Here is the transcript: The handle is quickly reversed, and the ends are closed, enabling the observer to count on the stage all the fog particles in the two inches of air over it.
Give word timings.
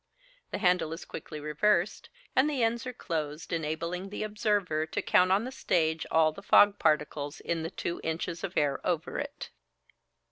The 0.49 0.57
handle 0.57 0.93
is 0.93 1.05
quickly 1.05 1.39
reversed, 1.39 2.09
and 2.35 2.49
the 2.49 2.63
ends 2.63 2.87
are 2.87 2.91
closed, 2.91 3.53
enabling 3.53 4.09
the 4.09 4.23
observer 4.23 4.87
to 4.87 5.01
count 5.03 5.31
on 5.31 5.43
the 5.43 5.51
stage 5.51 6.07
all 6.09 6.31
the 6.31 6.41
fog 6.41 6.79
particles 6.79 7.39
in 7.39 7.61
the 7.61 7.69
two 7.69 8.01
inches 8.03 8.43
of 8.43 8.57
air 8.57 8.79
over 8.83 9.19
it. 9.19 9.51